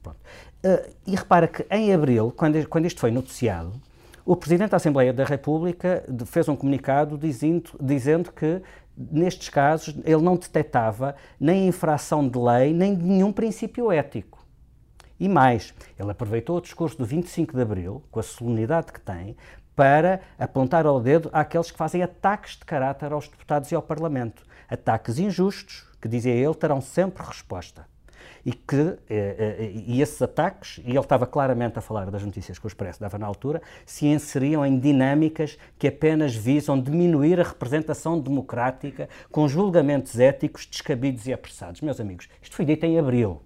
[0.07, 3.73] Uh, e repara que em abril, quando, quando isto foi noticiado,
[4.25, 8.61] o Presidente da Assembleia da República fez um comunicado dizendo, dizendo que
[8.95, 14.38] nestes casos ele não detectava nem infração de lei nem nenhum princípio ético.
[15.21, 19.37] E mais, ele aproveitou o discurso do 25 de Abril, com a solenidade que tem,
[19.75, 24.43] para apontar ao dedo àqueles que fazem ataques de caráter aos deputados e ao Parlamento.
[24.69, 27.87] Ataques injustos, que, dizia ele, terão sempre resposta.
[28.45, 32.59] E que eh, eh, e esses ataques, e ele estava claramente a falar das notícias
[32.59, 37.45] que o Expresso dava na altura, se inseriam em dinâmicas que apenas visam diminuir a
[37.45, 41.81] representação democrática com julgamentos éticos descabidos e apressados.
[41.81, 43.43] Meus amigos, isto foi dito em abril.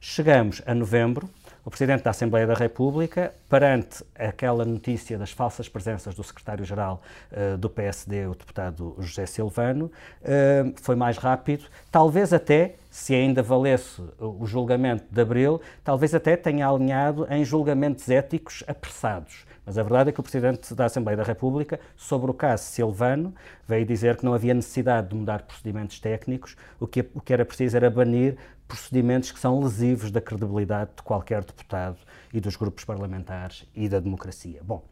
[0.00, 1.28] Chegamos a novembro,
[1.64, 7.56] o Presidente da Assembleia da República, perante aquela notícia das falsas presenças do Secretário-Geral uh,
[7.56, 14.02] do PSD, o deputado José Silvano, uh, foi mais rápido, talvez até, se ainda valesse
[14.20, 19.44] o julgamento de abril, talvez até tenha alinhado em julgamentos éticos apressados.
[19.66, 23.34] Mas a verdade é que o Presidente da Assembleia da República, sobre o caso Silvano,
[23.66, 27.44] veio dizer que não havia necessidade de mudar procedimentos técnicos, o que, o que era
[27.44, 31.98] preciso era banir procedimentos que são lesivos da credibilidade de qualquer deputado
[32.32, 34.60] e dos grupos parlamentares e da democracia.
[34.62, 34.84] Bom,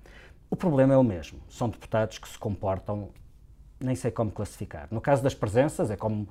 [0.51, 1.41] o problema é o mesmo.
[1.49, 3.11] São deputados que se comportam
[3.81, 4.89] nem sei como classificar.
[4.91, 6.29] No caso das presenças, é como uh,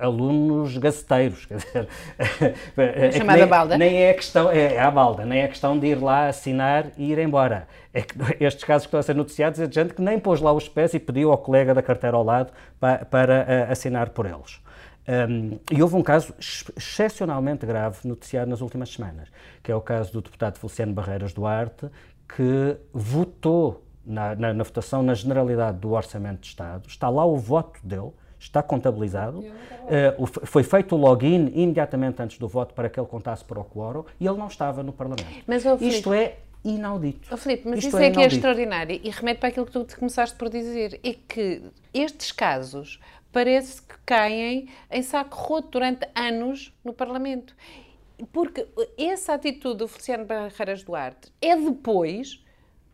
[0.00, 1.88] alunos gaceteiros, quer dizer...
[2.76, 3.78] é chamada nem, balda?
[3.78, 6.28] Nem é a questão, é, é a balda, nem é a questão de ir lá
[6.28, 7.68] assinar e ir embora.
[7.92, 10.40] É que estes casos que estão a ser noticiados é de gente que nem pôs
[10.40, 14.10] lá os pés e pediu ao colega da carteira ao lado para, para uh, assinar
[14.10, 14.60] por eles.
[15.08, 19.28] Um, e houve um caso excepcionalmente grave noticiado nas últimas semanas,
[19.62, 21.86] que é o caso do deputado Feliciano Barreiras Duarte,
[22.28, 27.36] que votou na, na, na, votação na generalidade do Orçamento de Estado, está lá o
[27.36, 32.98] voto dele, está contabilizado, uh, foi feito o login imediatamente antes do voto para que
[32.98, 35.26] ele contasse para o quórum e ele não estava no Parlamento.
[35.46, 37.28] Mas, oh, Isto é inaudito.
[37.32, 39.72] Oh, Filipe, mas Isto isso é, é que é extraordinário e remete para aquilo que
[39.72, 43.00] tu começaste por dizer, é que estes casos
[43.32, 47.54] parece que caem em saco roto durante anos no Parlamento.
[48.32, 48.66] Porque
[48.98, 52.42] essa atitude do Feliciano Barreiras Duarte é depois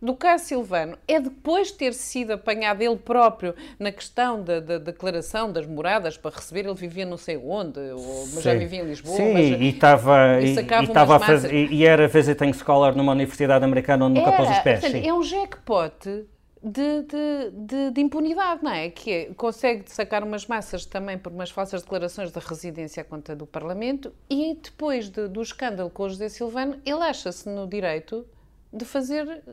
[0.00, 4.78] do caso Silvano é depois de ter sido apanhado ele próprio na questão da, da,
[4.78, 8.84] declaração das moradas para receber, ele vivia não sei onde, ou, mas já vivia em
[8.84, 9.16] Lisboa.
[9.16, 14.20] Sim, mas, e estava e, e, fazer, e, era visiting scholar numa universidade americana onde
[14.20, 14.80] nunca era, pôs os pés.
[14.80, 16.26] Portanto, é um jackpot
[16.66, 18.90] de, de, de, de, impunidade, não é?
[18.90, 23.36] Que é, consegue sacar umas massas também por umas falsas declarações de residência à conta
[23.36, 28.26] do Parlamento e depois de, do escândalo com o José Silvano, ele acha-se no direito
[28.72, 29.44] de fazer,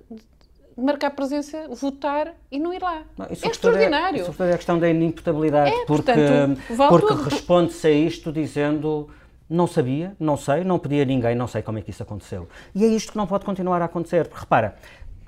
[0.75, 3.03] marcar presença, votar e não ir lá.
[3.15, 4.25] Não, é extraordinário.
[4.25, 9.07] É, isso é a questão da inimputabilidade, é, porque, portanto, porque responde-se a isto dizendo
[9.47, 12.49] não sabia, não sei, não pedia a ninguém, não sei como é que isso aconteceu.
[12.73, 14.27] E é isto que não pode continuar a acontecer.
[14.33, 14.75] Repara,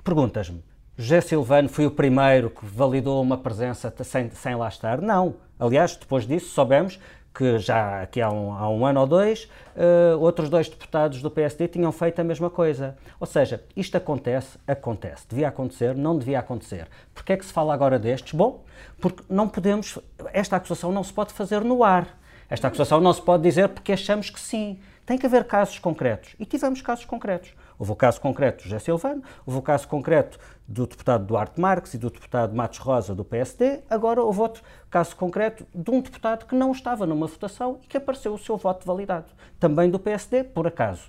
[0.02, 0.64] perguntas-me,
[0.98, 5.02] José Silvano foi o primeiro que validou uma presença sem, sem lá estar?
[5.02, 5.34] Não.
[5.60, 6.98] Aliás, depois disso, soubemos
[7.34, 11.30] que já aqui há um, há um ano ou dois, uh, outros dois deputados do
[11.30, 12.96] PSD tinham feito a mesma coisa.
[13.20, 15.26] Ou seja, isto acontece, acontece.
[15.28, 16.88] Devia acontecer, não devia acontecer.
[17.14, 18.32] Porquê é que se fala agora destes?
[18.32, 18.64] Bom,
[18.98, 19.98] porque não podemos,
[20.32, 22.18] esta acusação não se pode fazer no ar.
[22.48, 24.78] Esta acusação não se pode dizer porque achamos que sim.
[25.04, 26.34] Tem que haver casos concretos.
[26.40, 27.52] E tivemos casos concretos.
[27.78, 31.94] Houve o caso concreto do José Silvano, houve o caso concreto do deputado Duarte Marques
[31.94, 36.46] e do deputado Matos Rosa do PSD, agora houve outro caso concreto de um deputado
[36.46, 39.26] que não estava numa votação e que apareceu o seu voto validado,
[39.60, 41.08] também do PSD, por acaso.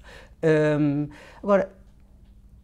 [0.80, 1.10] Hum,
[1.42, 1.72] agora,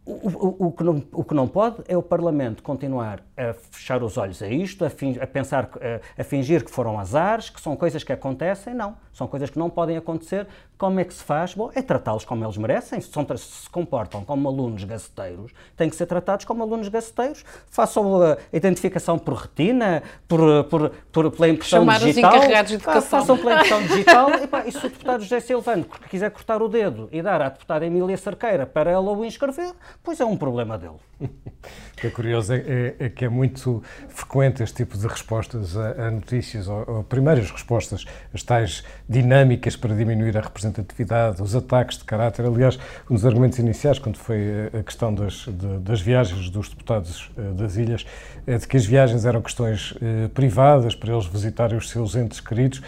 [0.06, 4.02] o, o, o, que não, o, que não, pode é o Parlamento continuar a fechar
[4.02, 7.58] os olhos a isto, a, fin, a pensar, a, a, fingir que foram azares, que
[7.58, 8.74] são coisas que acontecem.
[8.74, 10.46] Não, são coisas que não podem acontecer.
[10.76, 11.54] Como é que se faz?
[11.54, 13.00] Bom, é tratá-los como eles merecem.
[13.00, 17.42] Se, são, se, se comportam como alunos gaceteiros, têm que ser tratados como alunos gaceteiros.
[17.70, 22.30] Façam a identificação por retina, por, por, por pela impressão Chamar digital.
[22.30, 23.20] Os encarregados de educação.
[23.20, 24.30] Façam pela impressão digital.
[24.42, 27.48] E, pá, e se o deputado José Silvano quiser cortar o dedo e dar à
[27.48, 30.96] deputada Emília Cerqueira para ela o inscrever, pois é um problema dele.
[31.20, 35.76] O que é curioso é, é, é, que é muito frequente este tipo de respostas
[35.76, 41.54] a, a notícias, ou, ou, primeiras respostas, as tais dinâmicas para diminuir a representatividade, os
[41.54, 42.44] ataques de caráter.
[42.44, 42.78] Aliás,
[43.08, 47.54] um dos argumentos iniciais, quando foi a questão das, de, das viagens dos deputados uh,
[47.54, 48.04] das ilhas,
[48.46, 52.40] é de que as viagens eram questões uh, privadas para eles visitarem os seus entes
[52.40, 52.82] queridos.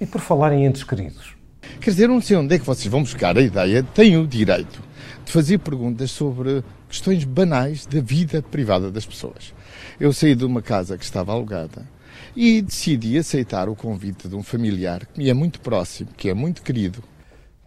[0.00, 1.36] E por falar em entes queridos,
[1.80, 4.87] Quer dizer, não sei onde é que vocês vão buscar a ideia, têm o direito
[5.28, 9.52] de fazer perguntas sobre questões banais da vida privada das pessoas.
[10.00, 11.86] Eu saí de uma casa que estava alugada
[12.34, 16.34] e decidi aceitar o convite de um familiar que me é muito próximo, que é
[16.34, 17.04] muito querido.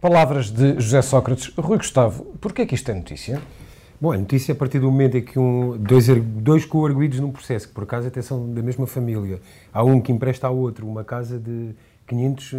[0.00, 1.52] Palavras de José Sócrates.
[1.56, 3.40] Rui Gustavo, porquê é que isto é notícia?
[4.00, 7.30] Bom, a notícia é a partir do momento em que um, dois, dois co-arguídos num
[7.30, 9.40] processo, que por acaso até são da mesma família,
[9.72, 11.76] há um que empresta ao outro uma casa de
[12.08, 12.50] 500,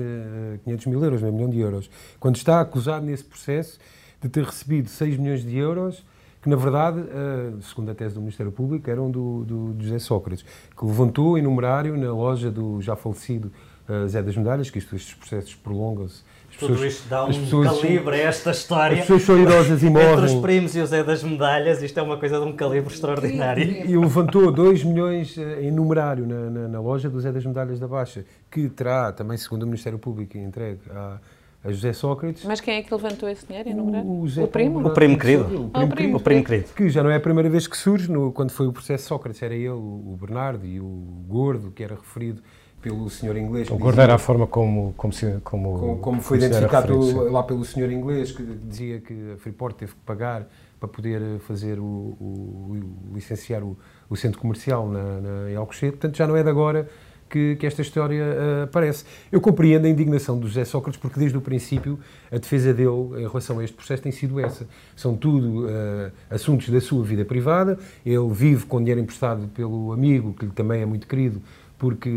[0.63, 1.89] 500 eh, mil euros, meio milhão de euros,
[2.21, 3.77] quando está acusado nesse processo
[4.23, 6.03] de ter recebido 6 milhões de euros
[6.43, 10.43] que na verdade, eh, segundo a tese do Ministério Público, eram do, do, José Sócrates,
[10.77, 13.49] que levantou em numerário na loja do já falecido
[13.87, 16.21] uh, Zé das Medalhas, que isto, estes processos prolongam-se.
[16.59, 18.95] Tudo pessoas, isto dá um pessoas, calibre a esta história.
[18.95, 20.11] As pessoas são idosas e morrem.
[20.13, 22.93] Entre os primos e o Zé das Medalhas, isto é uma coisa de um calibre
[22.93, 23.63] extraordinário.
[23.63, 27.45] E, e levantou 2 milhões eh, em numerário na, na, na, loja do Zé das
[27.45, 31.19] Medalhas da Baixa, que terá, também segundo o Ministério Público, entregue à
[31.63, 32.43] a José Sócrates.
[32.43, 34.05] Mas quem é que levantou esse dinheiro em número?
[34.05, 34.87] O, o, o, primo?
[34.87, 35.43] O primo querido.
[35.43, 36.69] O primo, oh, primo, o primo querido.
[36.75, 39.41] Que já não é a primeira vez que surge, no, quando foi o processo Sócrates,
[39.41, 42.41] era ele, o Bernardo e o Gordo, que era referido
[42.81, 43.69] pelo senhor inglês.
[43.71, 47.63] O Gordo era a forma como, como, se, como, como, como foi identificado lá pelo
[47.63, 50.45] senhor inglês, que dizia que a Freeport teve que pagar
[50.81, 52.77] para poder fazer o, o,
[53.09, 53.77] o licenciar o,
[54.09, 55.93] o centro comercial na, na, em Alcochete.
[55.93, 56.89] Portanto, já não é de agora
[57.33, 59.03] que, que esta história uh, aparece.
[59.31, 61.99] Eu compreendo a indignação do José Sócrates, porque desde o princípio
[62.31, 64.67] a defesa dele em relação a este processo tem sido essa.
[64.95, 67.79] São tudo uh, assuntos da sua vida privada.
[68.05, 71.41] Ele vive com dinheiro emprestado pelo amigo, que lhe também é muito querido,
[71.79, 72.11] porque,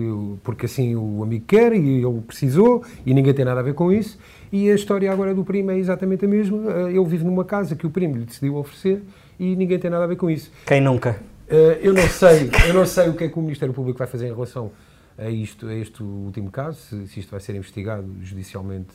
[0.45, 3.91] porque assim o amigo quer e ele precisou e ninguém tem nada a ver com
[3.91, 4.19] isso.
[4.53, 6.59] E a história agora do primo é exatamente a mesma.
[6.59, 9.03] Uh, ele vive numa casa que o primo lhe decidiu oferecer
[9.41, 10.53] e ninguém tem nada a ver com isso.
[10.67, 11.19] Quem nunca?
[11.81, 14.27] eu não sei, eu não sei o que é que o Ministério Público vai fazer
[14.27, 14.73] em relação
[15.19, 18.95] a, isto, a este último caso, se, se isto vai ser investigado judicialmente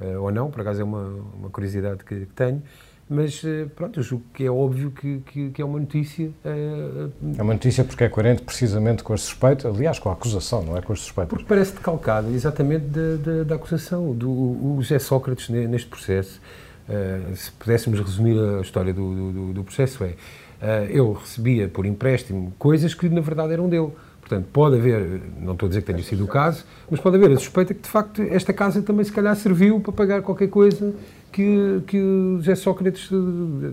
[0.00, 2.62] uh, ou não, por acaso é uma, uma curiosidade que, que tenho,
[3.08, 6.26] mas eh, pronto, eu julgo que é óbvio que, que, que é uma notícia.
[6.44, 10.64] Uh, é uma notícia porque é coerente precisamente com as suspeitas, aliás, com a acusação,
[10.64, 11.30] não é com as suspeitas.
[11.30, 14.12] Porque parece decalcada exatamente da, da, da acusação.
[14.12, 16.40] Do, o José Sócrates, neste processo,
[16.88, 21.86] uh, se pudéssemos resumir a história do, do, do processo, é uh, ele recebia por
[21.86, 23.92] empréstimo coisas que na verdade eram dele.
[24.26, 27.30] Portanto, pode haver, não estou a dizer que tenha sido o caso, mas pode haver
[27.30, 30.92] a suspeita que de facto esta casa também se calhar serviu para pagar qualquer coisa
[31.30, 33.08] que, que o José Sócrates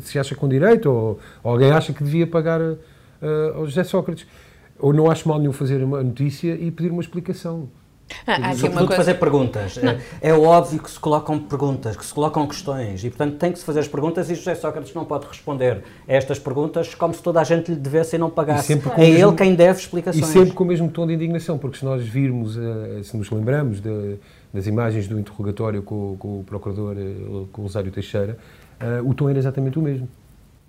[0.01, 2.77] se acha com direito ou, ou alguém acha que devia pagar uh,
[3.55, 4.27] ao José Sócrates.
[4.77, 7.67] Ou não acho mal nenhum fazer uma notícia e pedir uma explicação.
[8.25, 8.95] Ah, há Sobretudo coisa...
[8.95, 9.77] fazer perguntas.
[9.77, 13.59] É, é, óbvio que se colocam perguntas, que se colocam questões e, portanto, tem que
[13.59, 17.21] se fazer as perguntas e José Sócrates não pode responder a estas perguntas como se
[17.21, 18.73] toda a gente lhe devesse e não pagasse.
[18.73, 19.29] E é mesmo...
[19.29, 20.27] ele quem deve explicações.
[20.27, 23.29] E sempre com o mesmo tom de indignação, porque se nós virmos, uh, se nos
[23.29, 24.17] lembramos de,
[24.53, 28.37] das imagens do interrogatório com, com o procurador, uh, com o Rosário Teixeira,
[28.81, 30.07] uh, o tom era exatamente o mesmo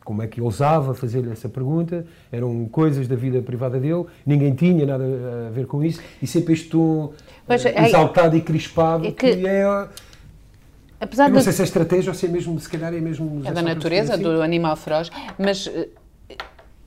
[0.04, 4.84] como é que ousava fazer-lhe essa pergunta, eram coisas da vida privada dele, ninguém tinha
[4.84, 5.04] nada
[5.48, 7.12] a ver com isso, e sempre este tom
[7.48, 9.64] é, exaltado e crispado, é que, que, é...
[11.00, 11.44] Apesar não de...
[11.44, 13.42] sei se é estratégia ou se é mesmo, se calhar é mesmo...
[13.44, 15.88] É da natureza, do animal feroz, mas eh,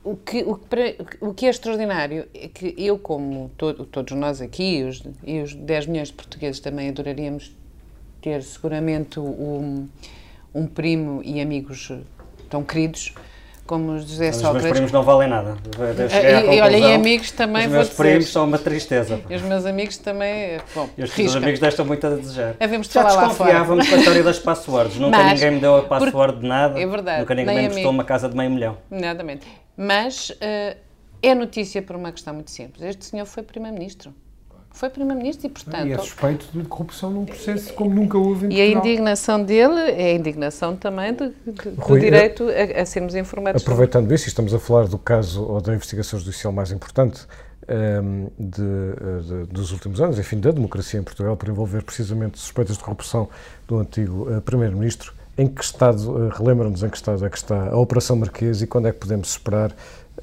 [0.04, 4.40] o que, o, que, o que é extraordinário é que eu, como todo, todos nós
[4.40, 7.54] aqui, os, e os 10 milhões de portugueses também adoraríamos
[8.22, 9.88] ter seguramente um,
[10.54, 11.92] um primo e amigos
[12.48, 13.14] tão queridos
[13.68, 14.56] como os José Sócrates.
[14.56, 15.58] Os meus primos não valem nada.
[16.50, 19.20] E, e olha, e amigos também Os meus primos são uma tristeza.
[19.28, 20.58] E os meus amigos também.
[20.74, 22.56] Bom, e os teus amigos deixam muito a desejar.
[22.58, 24.96] Havemos de Já desconfiávamos com a história das passwords.
[24.98, 26.80] Nunca Mas, ninguém me deu a password de nada.
[26.80, 27.20] É verdade.
[27.20, 28.78] Nunca ninguém me emprestou uma casa de meio milhão.
[28.90, 29.46] Exatamente.
[29.76, 30.76] Mas uh,
[31.22, 32.82] é notícia por uma questão muito simples.
[32.82, 34.14] Este senhor foi Primeiro-Ministro
[34.78, 35.88] foi Primeiro-Ministro e, portanto...
[35.88, 39.80] E é suspeito de corrupção num processo como nunca houve em E a indignação dele
[39.90, 43.60] é a indignação também de, de, Rui, do direito a, a, sermos informados.
[43.60, 47.26] Aproveitando isso, e estamos a falar do caso ou da investigação judicial mais importante
[47.68, 52.38] um, ehm, de, de, dos últimos anos, enfim, da democracia em Portugal, por envolver precisamente
[52.38, 53.28] suspeitas de corrupção
[53.66, 55.12] do antigo uh, Primeiro-Ministro.
[55.36, 58.66] Em que estado, uh, relembra-nos em que estado é que está a Operação Marquês e
[58.68, 59.72] quando é que podemos esperar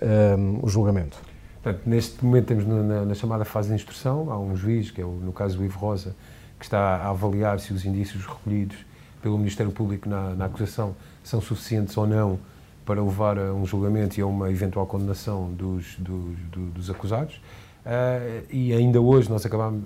[0.02, 1.18] um, ehm, o julgamento?
[1.66, 5.04] Portanto, neste momento temos na, na, chamada fase de instrução, há um juiz, que é
[5.04, 6.16] o, no caso do Ivo Rosa,
[6.60, 8.78] que está a avaliar se os indícios recolhidos
[9.20, 12.40] pelo Ministério Público na, na acusação são suficientes ou não
[12.86, 17.38] para levar a um julgamento e a uma eventual condenação dos, dos, dos, dos acusados.
[17.84, 19.82] Uh, e ainda hoje nós acabamos,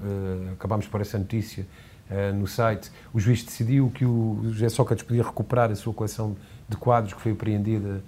[0.86, 1.66] uh, por essa notícia
[2.12, 2.92] uh, no site.
[3.14, 6.36] O juiz decidiu que o José Sócrates podia recuperar a sua coleção
[6.68, 8.04] de quadros que foi apreendida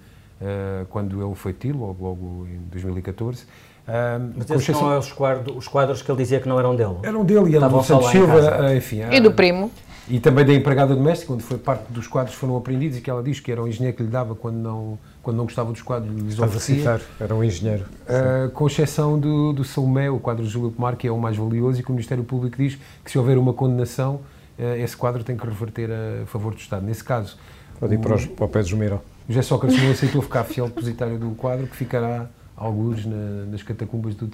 [0.88, 3.44] quando ele foi tilo, logo, logo em 2014.
[3.82, 6.96] Uh, Mas esses são os quadros, os quadros que ele dizia que não eram dele?
[7.02, 9.00] Eram dele e eram do Santos Silva, uh, enfim.
[9.10, 9.70] E do primo?
[10.08, 13.22] E também da empregada doméstica, onde foi parte dos quadros foram apreendidos e que ela
[13.22, 16.12] diz que era o engenheiro que lhe dava quando não, quando não gostava dos quadros,
[16.14, 17.00] lhes oferecia.
[17.20, 17.84] era um engenheiro.
[18.02, 21.36] Uh, com exceção do, do Salomé, o quadro de Júlio Pomar, que é o mais
[21.36, 24.20] valioso e que o Ministério Público diz que se houver uma condenação,
[24.58, 26.84] uh, esse quadro tem que reverter a favor do Estado.
[26.84, 27.36] Nesse caso...
[27.78, 29.00] Pode ir para, os, para o pé de Jumiro.
[29.28, 34.14] José Sócrates não aceitou ficar fiel depositário do quadro, que ficará, alguns, na, nas catacumbas
[34.14, 34.28] do.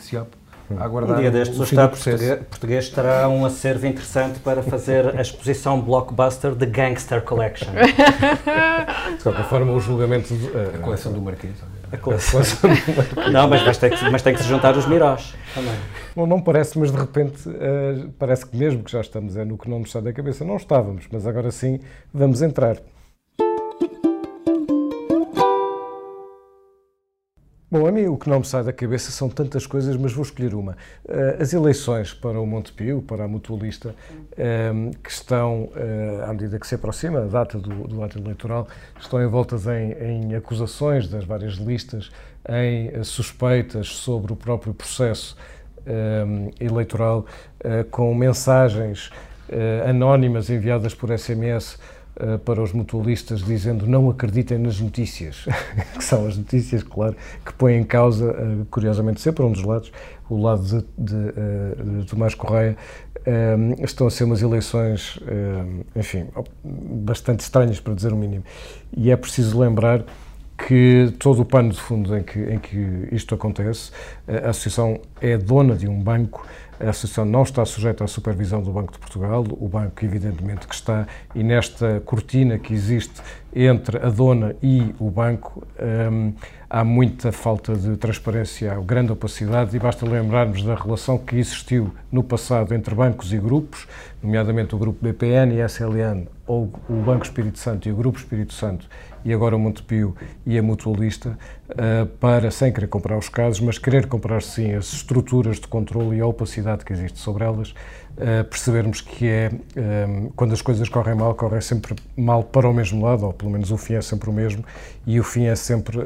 [0.77, 5.17] A aguardar um dia destes, o Estado português, português terá um acervo interessante para fazer
[5.17, 7.71] a exposição blockbuster The Gangster Collection.
[9.17, 10.35] De qualquer forma, o julgamento.
[10.35, 11.55] De, uh, a coleção do Marquês.
[11.91, 13.33] A coleção do Marquês.
[13.33, 15.75] Não, mas, mas, tem que, mas tem que se juntar os Mirós também.
[16.15, 19.57] Bom, não parece, mas de repente uh, parece que mesmo que já estamos é, no
[19.57, 21.81] que não nos sai da cabeça, não estávamos, mas agora sim
[22.13, 22.77] vamos entrar.
[27.71, 30.23] Bom, a mim o que não me sai da cabeça são tantas coisas, mas vou
[30.23, 30.75] escolher uma.
[31.07, 33.95] Eh, as eleições para o Montepio, para a mutualista,
[34.39, 34.73] eh,
[35.05, 38.67] que estão, eh, à medida que se aproxima a data do, do ato eleitoral,
[38.99, 42.11] estão envoltas em, em, acusações das várias listas,
[42.49, 45.37] em suspeitas sobre o próprio processo
[46.61, 47.27] eleitoral,
[47.91, 49.11] com mensagens
[49.87, 51.98] anónimas enviadas por SMS eh,
[52.45, 55.47] para os mutualistas dizendo não acreditem nas notícias,
[55.97, 59.93] que são as notícias, claro, que põem em causa, eh, curiosamente sempre um dos lados,
[60.29, 62.77] o lado de, de, eh, de Tomás Correia,
[63.81, 65.19] estão a ser umas eleições,
[65.95, 66.29] enfim,
[66.65, 68.43] bastante estranhas, para dizer o mínimo.
[68.97, 70.03] E é preciso lembrar
[70.67, 73.91] que todo o pano de fundo em que, em que isto acontece,
[74.27, 76.47] a Associação é dona de um banco
[76.81, 80.75] a Associação não está sujeita à supervisão do Banco de Portugal, o banco, evidentemente, que
[80.75, 83.21] está, e nesta cortina que existe
[83.55, 85.67] entre a dona e o banco,
[86.11, 86.33] hum,
[86.69, 91.93] há muita falta de transparência, há grande opacidade e basta lembrarmos da relação que existiu
[92.13, 93.89] no passado entre bancos e grupos,
[94.23, 98.53] nomeadamente o grupo BPN e SLN, ou o Banco Espírito Santo e o Grupo Espírito
[98.53, 98.89] Santo,
[99.25, 100.17] e agora o Montepio
[100.47, 101.39] e a Mutualista,
[101.71, 106.17] uh, para, sem querer comprar os casos, mas querer comprar sim as estruturas de controle
[106.17, 110.89] e a opacidade que existe sobre elas, uh, percebermos que é, eh, quando as coisas
[110.89, 114.03] correm mal, correm sempre mal para o mesmo lado, ou pelo menos o fim é
[114.03, 114.65] sempre o mesmo,
[115.07, 115.99] e o fim é sempre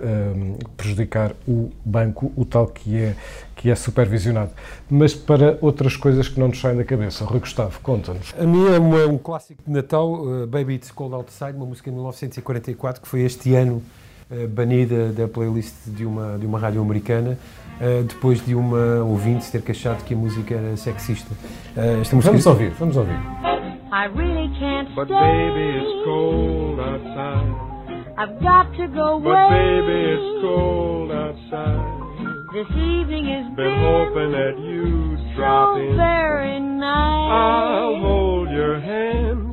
[0.76, 3.14] prejudicar o banco, o tal que é,
[3.62, 4.50] que é supervisionado.
[4.90, 8.34] Mas para outras coisas que não nos saem da cabeça, Rui Gustavo, conta-nos.
[8.36, 11.88] A minha é uma, um clássico de Natal, uh, Baby It's Cold Outside, uma música
[11.88, 13.80] de 1944, que foi este ano
[14.30, 17.38] uh, banida da playlist de uma, de uma rádio americana,
[17.80, 21.32] uh, depois de uma ouvinte ter queixado que a música era sexista.
[22.00, 22.32] esta música...
[22.32, 23.14] Vamos ouvir, vamos ouvir.
[23.92, 25.14] I really can't But stay.
[25.14, 27.72] baby, it's cold outside.
[28.18, 29.22] I've got to go away.
[29.22, 32.01] But baby, it's cold outside.
[32.52, 35.96] This evening has been, been hoping that you'd drop in.
[35.96, 37.32] very nice.
[37.32, 39.51] I'll hold your hands.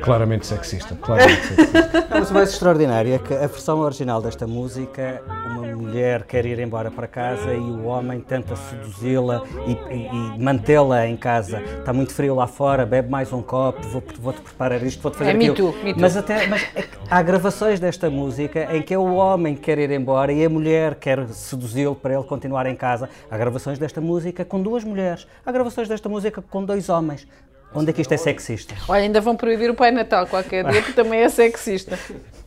[0.00, 2.06] Claramente sexista, claramente sexista.
[2.10, 6.58] Mas o mais extraordinário é que a versão original desta música, uma mulher quer ir
[6.58, 11.60] embora para casa e o homem tenta seduzi-la e, e, e mantê-la em casa.
[11.60, 15.30] Está muito frio lá fora, bebe mais um copo, vou-te vou preparar isto, vou-te fazer
[15.30, 15.52] é aquilo.
[15.52, 16.00] Me too, me too.
[16.00, 19.78] Mas, até, mas é há gravações desta música em que é o homem que quer
[19.78, 23.08] ir embora e a mulher quer seduzi-lo para ele continuar em casa.
[23.30, 27.26] Há gravações desta música com duas mulheres, há gravações desta música com dois homens.
[27.74, 28.74] Onde é que isto é sexista?
[28.88, 31.98] Olha, ainda vão proibir o Pai Natal qualquer dia, que também é sexista.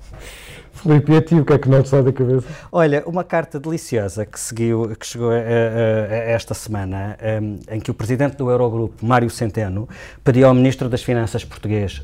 [0.84, 2.45] Felipe, e a ti, o que é que não te sai da cabeça?
[2.69, 7.80] Olha, uma carta deliciosa que, seguiu, que chegou a, a, a esta semana, um, em
[7.80, 9.88] que o presidente do Eurogrupo, Mário Centeno,
[10.26, 11.99] pediu ao ministro das Finanças português,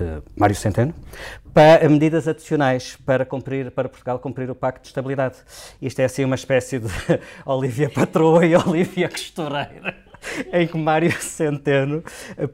[0.00, 0.92] uh, Mário Centeno,
[1.52, 5.36] para medidas adicionais para cumprir para Portugal cumprir o Pacto de Estabilidade.
[5.80, 6.88] Isto é assim uma espécie de
[7.46, 10.03] Olivia Patroa e Olivia Costureira.
[10.52, 12.02] em que Mário Centeno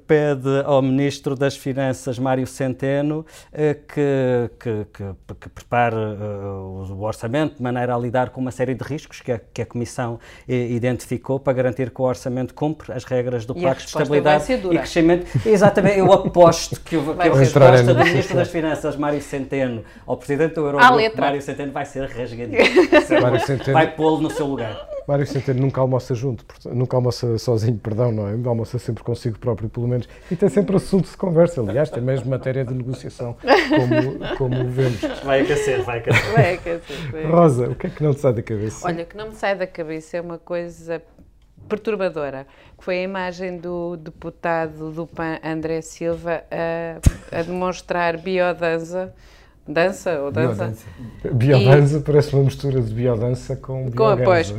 [0.06, 7.02] pede ao Ministro das Finanças, Mário Centeno, eh, que, que, que, que prepare uh, o
[7.02, 10.18] orçamento de maneira a lidar com uma série de riscos que a, que a Comissão
[10.48, 15.26] identificou para garantir que o orçamento cumpre as regras do Pacto de Estabilidade e Crescimento.
[15.46, 20.16] Exatamente, eu aposto que, o, que a resposta do Ministro das Finanças, Mário Centeno, ao
[20.16, 22.60] Presidente do Eurogrupo, Mário Centeno, vai ser rasgadinho.
[23.72, 24.88] Vai pô-lo no seu lugar.
[25.10, 28.48] Mário Centeno nunca almoça junto, nunca almoça sozinho, perdão, não é?
[28.48, 30.08] Almoça sempre consigo próprio, pelo menos.
[30.30, 33.36] E tem sempre assunto de conversa, aliás, tem mesmo matéria de negociação,
[33.68, 35.00] como, como vemos.
[35.24, 36.32] Vai aquecer, vai aquecer.
[36.32, 37.28] Vai aquecer.
[37.28, 38.86] Rosa, o que é que não te sai da cabeça?
[38.86, 41.02] Olha, o que não me sai da cabeça é uma coisa
[41.68, 42.46] perturbadora,
[42.78, 49.12] que foi a imagem do deputado do PAN, André Silva, a, a demonstrar biodança
[49.72, 50.74] Dança ou dança?
[51.32, 52.00] Biodança e...
[52.00, 54.24] parece uma mistura de biodança com biodança.
[54.24, 54.50] Pois,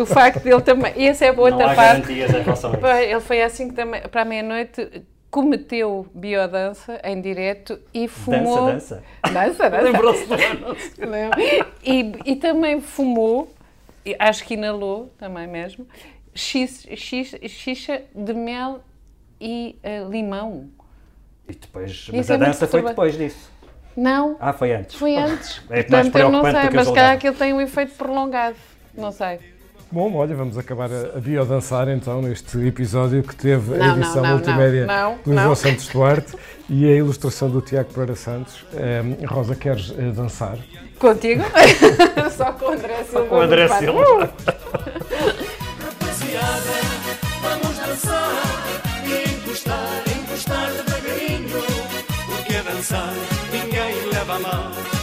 [0.00, 0.92] o facto dele também...
[0.96, 2.12] E essa é a outra Não parte.
[2.12, 8.72] Ele foi assim que também, para a meia-noite cometeu biodança em direto e fumou...
[8.72, 9.32] Dança, dança?
[9.32, 9.82] Dança, dança.
[9.82, 10.24] Lembrou-se
[11.84, 13.52] e, e também fumou,
[14.18, 15.86] acho que inalou também mesmo,
[16.34, 18.80] xixa de mel
[19.40, 20.70] e uh, limão.
[21.48, 23.52] E depois, mas a é dança foi depois disso.
[23.96, 24.36] Não.
[24.40, 24.96] Ah, foi antes.
[24.96, 25.62] Foi antes.
[25.70, 28.56] É Portanto, eu não sei, mas se calhar aquilo tem um efeito prolongado.
[28.96, 29.38] Não sei.
[29.94, 34.16] Bom, olha, vamos acabar a, a biodançar então neste episódio que teve não, a edição
[34.16, 34.88] não, não, multimédia
[35.24, 36.36] do João Santos Duarte
[36.68, 38.64] e a ilustração do Tiago Pereira Santos.
[38.72, 40.58] Um, Rosa, queres uh, dançar?
[40.98, 41.44] Contigo?
[42.36, 43.26] Só com o André Silva.
[43.26, 44.00] Com o André Silva.
[44.00, 44.20] Uh!
[45.84, 46.74] Rapaziada,
[47.40, 48.42] vamos dançar
[49.06, 51.48] e encostar, encostar devagarinho,
[52.26, 53.33] porque dançar
[54.38, 54.93] ninguém leva a mal.